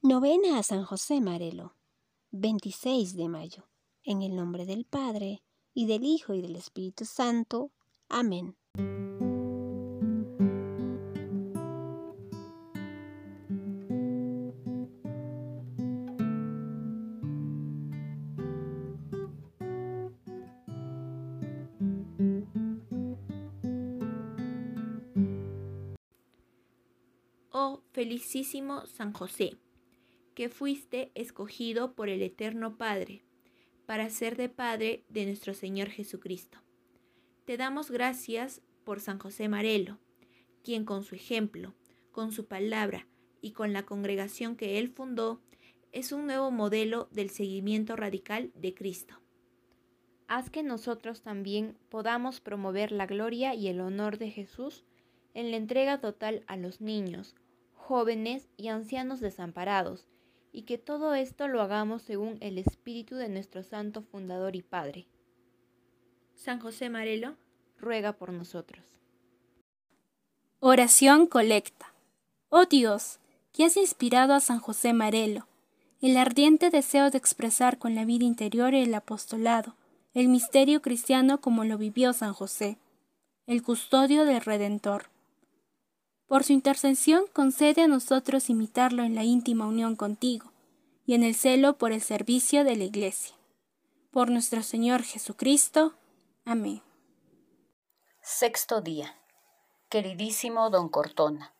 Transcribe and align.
Novena 0.00 0.60
a 0.60 0.62
San 0.62 0.84
José 0.84 1.20
Marelo, 1.20 1.74
26 2.30 3.16
de 3.16 3.28
mayo. 3.28 3.68
En 4.04 4.22
el 4.22 4.36
nombre 4.36 4.64
del 4.64 4.84
Padre, 4.84 5.42
y 5.74 5.86
del 5.86 6.04
Hijo, 6.04 6.34
y 6.34 6.40
del 6.40 6.54
Espíritu 6.54 7.04
Santo. 7.04 7.72
Amén. 8.08 8.56
Oh 27.50 27.82
felicísimo 27.90 28.86
San 28.86 29.12
José, 29.12 29.58
que 30.38 30.48
fuiste 30.48 31.10
escogido 31.16 31.94
por 31.96 32.08
el 32.08 32.22
Eterno 32.22 32.76
Padre 32.76 33.24
para 33.86 34.08
ser 34.08 34.36
de 34.36 34.48
Padre 34.48 35.04
de 35.08 35.26
nuestro 35.26 35.52
Señor 35.52 35.88
Jesucristo. 35.88 36.60
Te 37.44 37.56
damos 37.56 37.90
gracias 37.90 38.62
por 38.84 39.00
San 39.00 39.18
José 39.18 39.48
Marelo, 39.48 39.98
quien 40.62 40.84
con 40.84 41.02
su 41.02 41.16
ejemplo, 41.16 41.74
con 42.12 42.30
su 42.30 42.46
palabra 42.46 43.08
y 43.40 43.50
con 43.50 43.72
la 43.72 43.82
congregación 43.82 44.54
que 44.54 44.78
él 44.78 44.90
fundó, 44.90 45.42
es 45.90 46.12
un 46.12 46.26
nuevo 46.26 46.52
modelo 46.52 47.08
del 47.10 47.30
seguimiento 47.30 47.96
radical 47.96 48.52
de 48.54 48.74
Cristo. 48.74 49.16
Haz 50.28 50.50
que 50.50 50.62
nosotros 50.62 51.20
también 51.20 51.76
podamos 51.88 52.38
promover 52.40 52.92
la 52.92 53.06
gloria 53.06 53.56
y 53.56 53.66
el 53.66 53.80
honor 53.80 54.18
de 54.18 54.30
Jesús 54.30 54.84
en 55.34 55.50
la 55.50 55.56
entrega 55.56 55.98
total 55.98 56.44
a 56.46 56.56
los 56.56 56.80
niños, 56.80 57.34
jóvenes 57.74 58.48
y 58.56 58.68
ancianos 58.68 59.18
desamparados, 59.18 60.06
y 60.58 60.62
que 60.62 60.76
todo 60.76 61.14
esto 61.14 61.46
lo 61.46 61.62
hagamos 61.62 62.02
según 62.02 62.36
el 62.40 62.58
espíritu 62.58 63.14
de 63.14 63.28
nuestro 63.28 63.62
Santo 63.62 64.02
Fundador 64.02 64.56
y 64.56 64.62
Padre. 64.62 65.06
San 66.34 66.58
José 66.58 66.90
Marelo, 66.90 67.36
ruega 67.78 68.14
por 68.14 68.32
nosotros. 68.32 68.84
Oración 70.58 71.28
colecta. 71.28 71.94
Oh 72.48 72.64
Dios, 72.64 73.20
que 73.52 73.66
has 73.66 73.76
inspirado 73.76 74.34
a 74.34 74.40
San 74.40 74.58
José 74.58 74.92
Marelo, 74.92 75.46
el 76.02 76.16
ardiente 76.16 76.70
deseo 76.70 77.12
de 77.12 77.18
expresar 77.18 77.78
con 77.78 77.94
la 77.94 78.04
vida 78.04 78.24
interior 78.24 78.74
el 78.74 78.92
apostolado, 78.94 79.76
el 80.12 80.26
misterio 80.26 80.82
cristiano 80.82 81.40
como 81.40 81.62
lo 81.62 81.78
vivió 81.78 82.12
San 82.12 82.32
José, 82.32 82.78
el 83.46 83.62
custodio 83.62 84.24
del 84.24 84.40
Redentor. 84.40 85.08
Por 86.28 86.44
su 86.44 86.52
intercesión 86.52 87.24
concede 87.32 87.82
a 87.82 87.88
nosotros 87.88 88.50
imitarlo 88.50 89.02
en 89.02 89.14
la 89.14 89.24
íntima 89.24 89.66
unión 89.66 89.96
contigo 89.96 90.52
y 91.06 91.14
en 91.14 91.22
el 91.22 91.34
celo 91.34 91.78
por 91.78 91.90
el 91.90 92.02
servicio 92.02 92.64
de 92.64 92.76
la 92.76 92.84
Iglesia. 92.84 93.34
Por 94.10 94.30
nuestro 94.30 94.62
Señor 94.62 95.02
Jesucristo. 95.02 95.94
Amén. 96.44 96.82
Sexto 98.20 98.82
día. 98.82 99.16
Queridísimo 99.88 100.68
don 100.68 100.90
Cortona, 100.90 101.54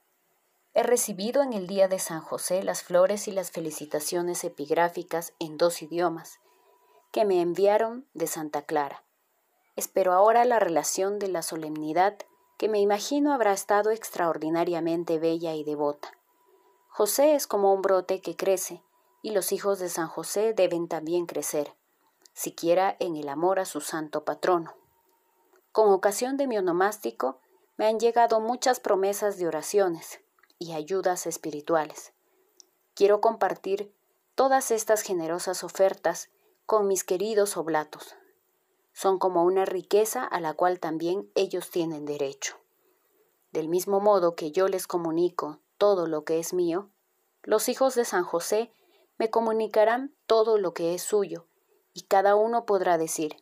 he 0.74 0.82
recibido 0.82 1.42
en 1.42 1.54
el 1.54 1.66
día 1.66 1.88
de 1.88 1.98
San 1.98 2.20
José 2.20 2.62
las 2.62 2.82
flores 2.82 3.26
y 3.26 3.32
las 3.32 3.50
felicitaciones 3.50 4.44
epigráficas 4.44 5.32
en 5.38 5.56
dos 5.56 5.80
idiomas 5.80 6.40
que 7.10 7.24
me 7.24 7.40
enviaron 7.40 8.06
de 8.12 8.26
Santa 8.26 8.62
Clara. 8.62 9.02
Espero 9.76 10.12
ahora 10.12 10.44
la 10.44 10.58
relación 10.58 11.18
de 11.18 11.28
la 11.28 11.40
solemnidad 11.40 12.18
que 12.58 12.68
me 12.68 12.80
imagino 12.80 13.32
habrá 13.32 13.52
estado 13.52 13.90
extraordinariamente 13.90 15.18
bella 15.18 15.54
y 15.54 15.64
devota. 15.64 16.12
José 16.88 17.36
es 17.36 17.46
como 17.46 17.72
un 17.72 17.80
brote 17.80 18.20
que 18.20 18.36
crece, 18.36 18.82
y 19.22 19.30
los 19.30 19.52
hijos 19.52 19.78
de 19.78 19.88
San 19.88 20.08
José 20.08 20.52
deben 20.52 20.88
también 20.88 21.26
crecer, 21.26 21.72
siquiera 22.34 22.96
en 22.98 23.16
el 23.16 23.28
amor 23.28 23.60
a 23.60 23.64
su 23.64 23.80
santo 23.80 24.24
patrono. 24.24 24.74
Con 25.70 25.90
ocasión 25.92 26.36
de 26.36 26.48
mi 26.48 26.58
onomástico, 26.58 27.38
me 27.76 27.86
han 27.86 28.00
llegado 28.00 28.40
muchas 28.40 28.80
promesas 28.80 29.38
de 29.38 29.46
oraciones 29.46 30.20
y 30.58 30.72
ayudas 30.72 31.28
espirituales. 31.28 32.12
Quiero 32.94 33.20
compartir 33.20 33.94
todas 34.34 34.72
estas 34.72 35.02
generosas 35.02 35.62
ofertas 35.62 36.30
con 36.66 36.88
mis 36.88 37.04
queridos 37.04 37.56
oblatos, 37.56 38.16
son 38.98 39.20
como 39.20 39.44
una 39.44 39.64
riqueza 39.64 40.24
a 40.24 40.40
la 40.40 40.54
cual 40.54 40.80
también 40.80 41.30
ellos 41.36 41.70
tienen 41.70 42.04
derecho. 42.04 42.56
Del 43.52 43.68
mismo 43.68 44.00
modo 44.00 44.34
que 44.34 44.50
yo 44.50 44.66
les 44.66 44.88
comunico 44.88 45.60
todo 45.76 46.08
lo 46.08 46.24
que 46.24 46.40
es 46.40 46.52
mío, 46.52 46.90
los 47.44 47.68
hijos 47.68 47.94
de 47.94 48.04
San 48.04 48.24
José 48.24 48.72
me 49.16 49.30
comunicarán 49.30 50.16
todo 50.26 50.58
lo 50.58 50.74
que 50.74 50.96
es 50.96 51.02
suyo, 51.02 51.46
y 51.94 52.02
cada 52.02 52.34
uno 52.34 52.66
podrá 52.66 52.98
decir, 52.98 53.36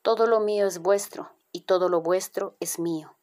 todo 0.00 0.26
lo 0.26 0.40
mío 0.40 0.66
es 0.66 0.78
vuestro, 0.78 1.30
y 1.52 1.60
todo 1.64 1.90
lo 1.90 2.00
vuestro 2.00 2.56
es 2.58 2.78
mío, 2.78 3.18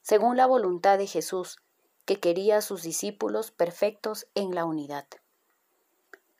según 0.00 0.38
la 0.38 0.46
voluntad 0.46 0.96
de 0.96 1.06
Jesús, 1.06 1.58
que 2.06 2.20
quería 2.20 2.56
a 2.56 2.62
sus 2.62 2.82
discípulos 2.82 3.50
perfectos 3.50 4.28
en 4.34 4.54
la 4.54 4.64
unidad. 4.64 5.06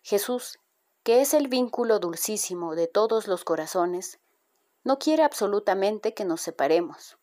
Jesús, 0.00 0.60
que 1.02 1.20
es 1.20 1.34
el 1.34 1.48
vínculo 1.48 1.98
dulcísimo 1.98 2.74
de 2.74 2.86
todos 2.86 3.28
los 3.28 3.44
corazones, 3.44 4.18
no 4.84 4.98
quiere 4.98 5.22
absolutamente 5.22 6.14
que 6.14 6.24
nos 6.24 6.40
separemos, 6.40 7.18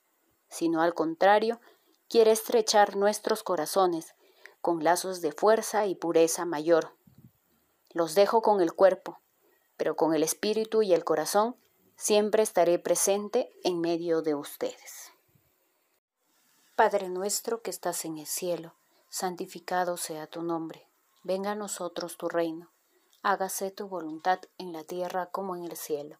sino 0.48 0.82
al 0.82 0.94
contrario, 0.94 1.60
quiere 2.08 2.32
estrechar 2.32 2.96
nuestros 2.96 3.44
corazones 3.44 4.16
con 4.62 4.84
lazos 4.84 5.22
de 5.22 5.32
fuerza 5.32 5.86
y 5.86 5.96
pureza 5.96 6.46
mayor. 6.46 6.96
Los 7.92 8.16
dejo 8.16 8.42
con 8.42 8.62
el 8.62 8.74
cuerpo, 8.74 9.20
pero 9.78 9.96
con 9.96 10.14
el 10.14 10.24
espíritu 10.24 10.82
y 10.82 10.94
el 10.94 11.04
corazón 11.04 11.56
siempre 11.96 12.44
estaré 12.44 12.80
presente 12.80 13.52
en 13.64 13.80
medio 13.82 14.22
de 14.22 14.36
ustedes. 14.36 15.12
Padre 16.76 17.10
nuestro 17.10 17.62
que 17.62 17.72
estás 17.72 18.06
en 18.06 18.18
el 18.18 18.26
cielo, 18.26 18.74
santificado 19.10 19.98
sea 19.98 20.28
tu 20.28 20.44
nombre, 20.44 20.88
venga 21.24 21.52
a 21.52 21.56
nosotros 21.56 22.18
tu 22.18 22.30
reino, 22.30 22.72
hágase 23.22 23.72
tu 23.72 23.88
voluntad 23.88 24.40
en 24.58 24.72
la 24.72 24.84
tierra 24.84 25.26
como 25.28 25.56
en 25.56 25.66
el 25.66 25.76
cielo. 25.76 26.20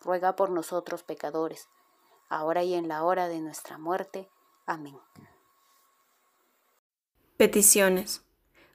ruega 0.00 0.36
por 0.36 0.50
nosotros 0.50 1.02
pecadores, 1.02 1.68
ahora 2.28 2.62
y 2.62 2.74
en 2.74 2.88
la 2.88 3.04
hora 3.04 3.28
de 3.28 3.40
nuestra 3.40 3.78
muerte. 3.78 4.30
Amén. 4.66 4.98
Peticiones. 7.36 8.22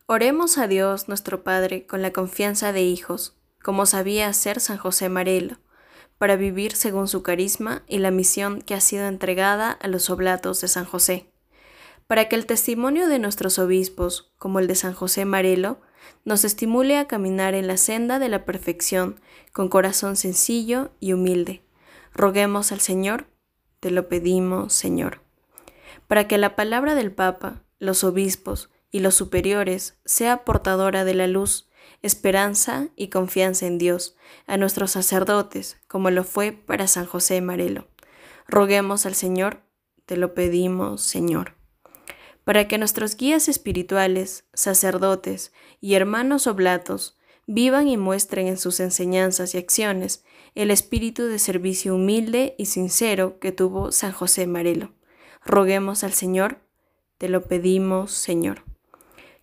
Oremos 0.07 0.57
a 0.57 0.67
Dios 0.67 1.07
nuestro 1.07 1.43
Padre 1.43 1.87
con 1.87 2.01
la 2.01 2.11
confianza 2.11 2.71
de 2.71 2.83
hijos, 2.83 3.35
como 3.63 3.85
sabía 3.85 4.27
hacer 4.27 4.59
San 4.59 4.77
José 4.77 5.09
Marelo, 5.09 5.57
para 6.17 6.35
vivir 6.35 6.75
según 6.75 7.07
su 7.07 7.23
carisma 7.23 7.83
y 7.87 7.97
la 7.99 8.11
misión 8.11 8.61
que 8.61 8.75
ha 8.75 8.81
sido 8.81 9.07
entregada 9.07 9.71
a 9.71 9.87
los 9.87 10.09
oblatos 10.09 10.61
de 10.61 10.67
San 10.67 10.85
José, 10.85 11.31
para 12.07 12.29
que 12.29 12.35
el 12.35 12.45
testimonio 12.45 13.07
de 13.07 13.19
nuestros 13.19 13.57
obispos, 13.57 14.33
como 14.37 14.59
el 14.59 14.67
de 14.67 14.75
San 14.75 14.93
José 14.93 15.25
Marelo, 15.25 15.79
nos 16.23 16.43
estimule 16.43 16.97
a 16.97 17.07
caminar 17.07 17.53
en 17.53 17.67
la 17.67 17.77
senda 17.77 18.19
de 18.19 18.29
la 18.29 18.45
perfección 18.45 19.19
con 19.53 19.69
corazón 19.69 20.15
sencillo 20.15 20.91
y 20.99 21.13
humilde. 21.13 21.61
Roguemos 22.13 22.71
al 22.71 22.79
Señor, 22.79 23.27
te 23.79 23.91
lo 23.91 24.07
pedimos, 24.07 24.73
Señor, 24.73 25.21
para 26.07 26.27
que 26.27 26.37
la 26.37 26.55
palabra 26.55 26.95
del 26.95 27.11
Papa, 27.11 27.63
los 27.79 28.03
obispos 28.03 28.69
y 28.91 28.99
los 28.99 29.15
superiores 29.15 29.97
sea 30.05 30.45
portadora 30.45 31.03
de 31.03 31.13
la 31.13 31.27
luz, 31.27 31.69
esperanza 32.01 32.87
y 32.95 33.09
confianza 33.09 33.67
en 33.67 33.77
Dios, 33.77 34.15
a 34.47 34.57
nuestros 34.57 34.91
sacerdotes, 34.91 35.77
como 35.87 36.09
lo 36.09 36.23
fue 36.23 36.51
para 36.51 36.87
San 36.87 37.05
José 37.05 37.41
Marelo. 37.41 37.87
Roguemos 38.47 39.05
al 39.05 39.15
Señor, 39.15 39.61
te 40.05 40.17
lo 40.17 40.33
pedimos, 40.33 41.01
Señor. 41.01 41.55
Para 42.45 42.67
que 42.67 42.77
nuestros 42.77 43.17
guías 43.17 43.49
espirituales, 43.49 44.45
sacerdotes 44.53 45.51
y 45.81 45.95
hermanos 45.95 46.47
oblatos 46.47 47.17
vivan 47.47 47.87
y 47.87 47.97
muestren 47.97 48.47
en 48.47 48.57
sus 48.57 48.79
enseñanzas 48.79 49.53
y 49.53 49.57
acciones 49.57 50.23
el 50.55 50.71
espíritu 50.71 51.23
de 51.23 51.39
servicio 51.39 51.95
humilde 51.95 52.55
y 52.57 52.67
sincero 52.67 53.39
que 53.39 53.51
tuvo 53.51 53.91
San 53.91 54.13
José 54.13 54.47
Marelo. 54.47 54.93
Roguemos 55.43 56.03
al 56.03 56.13
Señor, 56.13 56.59
te 57.17 57.29
lo 57.29 57.41
pedimos, 57.41 58.11
Señor. 58.11 58.63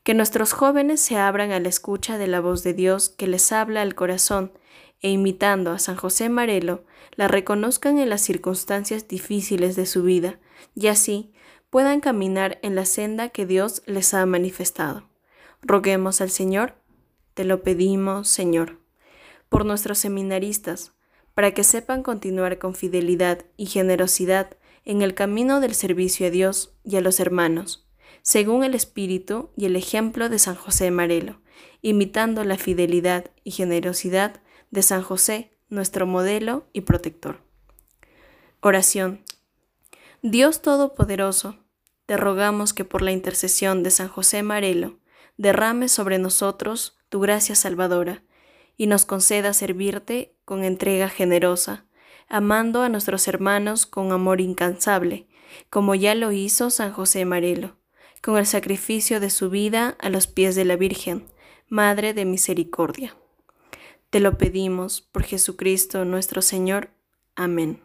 Que 0.02 0.14
nuestros 0.14 0.52
jóvenes 0.52 1.00
se 1.00 1.16
abran 1.16 1.52
a 1.52 1.60
la 1.60 1.68
escucha 1.68 2.18
de 2.18 2.26
la 2.26 2.40
voz 2.40 2.62
de 2.62 2.74
Dios 2.74 3.08
que 3.08 3.26
les 3.26 3.52
habla 3.52 3.82
al 3.82 3.94
corazón 3.94 4.52
e 5.00 5.10
imitando 5.10 5.70
a 5.70 5.78
San 5.78 5.96
José 5.96 6.28
Marelo, 6.28 6.84
la 7.14 7.28
reconozcan 7.28 7.98
en 7.98 8.08
las 8.08 8.22
circunstancias 8.22 9.06
difíciles 9.06 9.76
de 9.76 9.86
su 9.86 10.02
vida 10.02 10.38
y 10.74 10.86
así 10.86 11.32
puedan 11.72 11.98
caminar 11.98 12.60
en 12.62 12.76
la 12.76 12.84
senda 12.84 13.30
que 13.30 13.46
Dios 13.46 13.82
les 13.86 14.14
ha 14.14 14.24
manifestado. 14.26 15.08
Roguemos 15.62 16.20
al 16.20 16.30
Señor, 16.30 16.74
te 17.34 17.44
lo 17.44 17.64
pedimos, 17.64 18.28
Señor, 18.28 18.78
por 19.48 19.64
nuestros 19.64 19.98
seminaristas, 19.98 20.92
para 21.34 21.50
que 21.50 21.64
sepan 21.64 22.04
continuar 22.04 22.60
con 22.60 22.76
fidelidad 22.76 23.44
y 23.56 23.66
generosidad 23.66 24.56
en 24.84 25.02
el 25.02 25.14
camino 25.14 25.58
del 25.58 25.74
servicio 25.74 26.28
a 26.28 26.30
Dios 26.30 26.76
y 26.84 26.94
a 26.94 27.00
los 27.00 27.18
hermanos 27.18 27.88
según 28.22 28.62
el 28.62 28.74
espíritu 28.74 29.50
y 29.56 29.66
el 29.66 29.76
ejemplo 29.76 30.28
de 30.28 30.38
San 30.38 30.54
José 30.54 30.90
Marelo, 30.90 31.40
imitando 31.82 32.44
la 32.44 32.56
fidelidad 32.56 33.30
y 33.44 33.50
generosidad 33.50 34.40
de 34.70 34.82
San 34.82 35.02
José, 35.02 35.52
nuestro 35.68 36.06
modelo 36.06 36.66
y 36.72 36.82
protector. 36.82 37.40
Oración. 38.60 39.22
Dios 40.22 40.62
Todopoderoso, 40.62 41.56
te 42.06 42.16
rogamos 42.16 42.74
que 42.74 42.84
por 42.84 43.02
la 43.02 43.12
intercesión 43.12 43.82
de 43.82 43.90
San 43.90 44.08
José 44.08 44.42
Marelo 44.42 44.98
derrame 45.36 45.88
sobre 45.88 46.18
nosotros 46.18 46.98
tu 47.08 47.20
gracia 47.20 47.54
salvadora 47.54 48.22
y 48.76 48.86
nos 48.86 49.04
conceda 49.04 49.52
servirte 49.52 50.34
con 50.44 50.64
entrega 50.64 51.08
generosa, 51.08 51.86
amando 52.28 52.82
a 52.82 52.88
nuestros 52.88 53.28
hermanos 53.28 53.86
con 53.86 54.12
amor 54.12 54.40
incansable, 54.40 55.28
como 55.70 55.94
ya 55.94 56.14
lo 56.14 56.32
hizo 56.32 56.70
San 56.70 56.92
José 56.92 57.24
Marelo 57.24 57.76
con 58.22 58.38
el 58.38 58.46
sacrificio 58.46 59.20
de 59.20 59.30
su 59.30 59.50
vida 59.50 59.96
a 59.98 60.08
los 60.08 60.26
pies 60.28 60.54
de 60.54 60.64
la 60.64 60.76
Virgen, 60.76 61.26
Madre 61.68 62.14
de 62.14 62.24
Misericordia. 62.24 63.16
Te 64.10 64.20
lo 64.20 64.38
pedimos 64.38 65.00
por 65.00 65.24
Jesucristo 65.24 66.04
nuestro 66.04 66.40
Señor. 66.40 66.90
Amén. 67.34 67.82